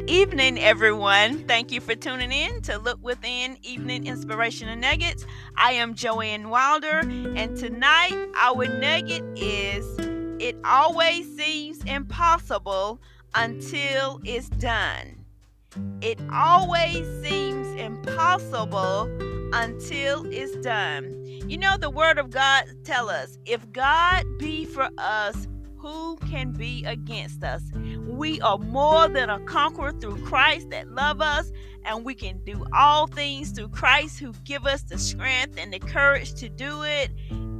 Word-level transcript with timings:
evening, 0.00 0.58
everyone. 0.58 1.46
Thank 1.46 1.70
you 1.70 1.80
for 1.80 1.94
tuning 1.94 2.32
in 2.32 2.62
to 2.62 2.78
Look 2.78 2.98
Within 3.02 3.58
Evening 3.62 4.06
Inspiration 4.06 4.68
and 4.68 4.80
Nuggets. 4.80 5.26
I 5.56 5.72
am 5.72 5.94
Joanne 5.94 6.48
Wilder, 6.48 7.00
and 7.00 7.56
tonight 7.56 8.16
our 8.36 8.66
nugget 8.66 9.22
is 9.36 9.84
It 10.40 10.56
always 10.64 11.36
seems 11.36 11.84
impossible 11.84 13.00
until 13.34 14.20
it's 14.24 14.48
done. 14.48 15.24
It 16.00 16.18
always 16.32 17.06
seems 17.22 17.68
impossible 17.78 19.10
until 19.52 20.26
it's 20.32 20.56
done. 20.56 21.22
You 21.48 21.58
know 21.58 21.76
the 21.76 21.90
word 21.90 22.18
of 22.18 22.30
God 22.30 22.64
tell 22.84 23.08
us, 23.08 23.38
if 23.44 23.70
God 23.72 24.24
be 24.38 24.64
for 24.64 24.88
us, 24.98 25.46
who 25.82 26.16
can 26.28 26.52
be 26.52 26.84
against 26.84 27.42
us? 27.42 27.60
We 28.06 28.40
are 28.40 28.56
more 28.56 29.08
than 29.08 29.28
a 29.28 29.40
conqueror 29.40 29.90
through 29.90 30.24
Christ 30.24 30.70
that 30.70 30.88
love 30.88 31.20
us, 31.20 31.50
and 31.84 32.04
we 32.04 32.14
can 32.14 32.38
do 32.44 32.64
all 32.72 33.08
things 33.08 33.50
through 33.50 33.70
Christ 33.70 34.20
who 34.20 34.32
give 34.44 34.64
us 34.64 34.82
the 34.84 34.96
strength 34.96 35.58
and 35.58 35.72
the 35.72 35.80
courage 35.80 36.34
to 36.34 36.48
do 36.48 36.84
it. 36.84 37.10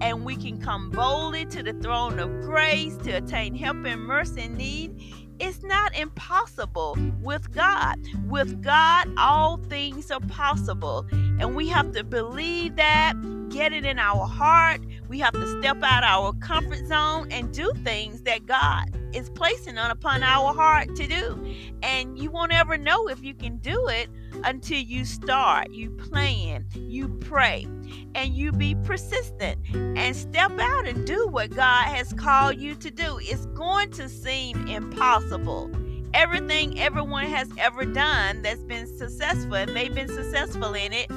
And 0.01 0.25
we 0.25 0.37
can 0.37 0.61
come 0.61 0.91
boldly 0.91 1.47
to 1.47 1.65
the 1.65 1.73
throne 1.75 2.21
of 2.21 2.29
grace 2.43 2.97
to 2.99 3.11
attain 3.11 3.57
help 3.57 3.85
and 3.85 4.03
mercy 4.03 4.43
in 4.43 4.55
need 4.55 5.23
it's 5.43 5.65
not 5.65 5.97
impossible 5.97 6.97
with 7.21 7.53
God. 7.53 7.99
With 8.29 8.63
God, 8.63 9.13
all 9.19 9.57
things 9.57 10.09
are 10.13 10.21
possible. 10.21 11.05
And 11.11 11.57
we 11.57 11.67
have 11.69 11.91
to 11.93 12.05
believe 12.05 12.77
that, 12.77 13.15
get 13.49 13.73
it 13.73 13.85
in 13.85 13.99
our 13.99 14.25
heart. 14.25 14.83
We 15.13 15.19
have 15.19 15.35
to 15.35 15.61
step 15.61 15.83
out 15.83 16.05
our 16.05 16.33
comfort 16.33 16.87
zone 16.87 17.31
and 17.31 17.53
do 17.53 17.71
things 17.85 18.23
that 18.23 18.47
God 18.47 18.99
is 19.15 19.29
placing 19.29 19.77
on 19.77 19.91
upon 19.91 20.23
our 20.23 20.55
heart 20.55 20.97
to 20.97 21.07
do. 21.07 21.55
And 21.83 22.19
you 22.19 22.31
won't 22.31 22.55
ever 22.55 22.79
know 22.79 23.09
if 23.09 23.23
you 23.23 23.35
can 23.35 23.59
do 23.59 23.89
it 23.89 24.09
until 24.43 24.79
you 24.79 25.05
start, 25.05 25.71
you 25.71 25.91
plan, 25.91 26.65
you 26.75 27.09
pray, 27.09 27.69
and 28.15 28.35
you 28.35 28.53
be 28.53 28.75
persistent 28.75 29.59
and 29.75 30.17
step 30.17 30.59
out 30.59 30.89
and 30.89 31.07
do 31.07 31.29
what 31.29 31.51
God 31.51 31.89
has 31.89 32.15
called 32.15 32.57
you 32.57 32.75
to 32.77 32.91
do. 32.91 33.19
It's 33.21 33.45
going 33.49 33.91
to 33.91 34.09
seem 34.09 34.67
impossible. 34.67 35.71
Everything 36.15 36.81
everyone 36.81 37.27
has 37.27 37.51
ever 37.59 37.85
done 37.85 38.41
that's 38.41 38.65
been 38.65 38.87
successful, 38.87 39.57
and 39.57 39.77
they've 39.77 39.95
been 39.95 40.09
successful 40.09 40.73
in 40.73 40.95
it, 40.95 41.11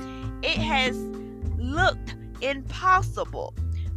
it 0.44 0.58
has 0.58 0.98
looked 1.58 2.18
impossible. 2.42 3.54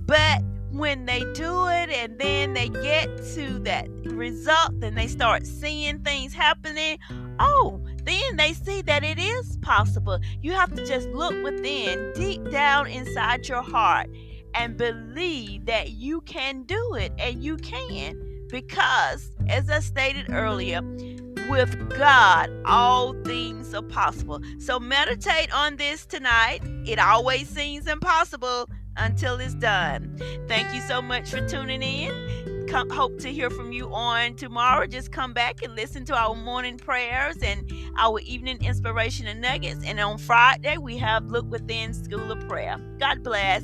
But 0.09 0.43
when 0.71 1.05
they 1.05 1.21
do 1.35 1.67
it 1.69 1.91
and 1.91 2.19
then 2.19 2.55
they 2.55 2.71
get 2.71 3.09
to 3.35 3.59
that 3.61 3.89
result 4.05 4.73
and 4.83 4.97
they 4.97 5.07
start 5.07 5.47
seeing 5.47 5.99
things 6.01 6.33
happening, 6.33 6.99
oh, 7.39 7.85
then 8.05 8.37
they 8.37 8.55
see 8.55 8.81
that 8.83 9.05
it 9.05 9.19
is 9.19 9.59
possible. 9.59 10.19
You 10.41 10.53
have 10.53 10.75
to 10.75 10.87
just 10.87 11.09
look 11.11 11.35
within, 11.45 12.13
deep 12.15 12.51
down 12.51 12.87
inside 12.87 13.49
your 13.49 13.61
heart, 13.61 14.09
and 14.55 14.79
believe 14.79 15.67
that 15.67 15.91
you 15.91 16.23
can 16.23 16.63
do 16.63 16.95
it 16.95 17.13
and 17.19 17.45
you 17.45 17.59
can. 17.59 18.47
Because, 18.49 19.31
as 19.51 19.69
I 19.69 19.81
stated 19.81 20.31
earlier, 20.31 20.81
with 21.51 21.97
God, 21.99 22.51
all 22.65 23.15
things 23.25 23.75
are 23.75 23.83
possible. 23.83 24.41
So 24.59 24.81
meditate 24.81 25.53
on 25.55 25.77
this 25.77 26.07
tonight. 26.07 26.61
It 26.87 26.99
always 26.99 27.49
seems 27.49 27.87
impossible 27.87 28.71
until 28.99 29.39
it's 29.41 29.55
done. 29.55 30.19
Thank 30.49 30.75
you 30.75 30.81
so 30.81 31.01
much 31.01 31.31
for 31.31 31.47
tuning 31.49 31.83
in. 31.83 32.67
Come, 32.69 32.91
hope 32.91 33.19
to 33.21 33.33
hear 33.33 33.49
from 33.49 33.73
you 33.73 33.93
on 33.95 34.35
tomorrow. 34.35 34.87
Just 34.87 35.11
come 35.11 35.33
back 35.33 35.63
and 35.63 35.75
listen 35.75 36.05
to 36.07 36.15
our 36.15 36.35
morning 36.35 36.77
prayers 36.77 37.37
and 37.43 37.73
our 37.99 38.21
evening 38.21 38.59
inspiration 38.61 39.27
and 39.27 39.41
nuggets. 39.41 39.83
And 39.85 39.99
on 39.99 40.19
Friday, 40.19 40.77
we 40.77 40.99
have 40.99 41.27
Look 41.27 41.51
Within 41.51 41.95
School 41.95 42.31
of 42.31 42.47
Prayer. 42.47 42.79
God 42.99 43.23
bless. 43.23 43.63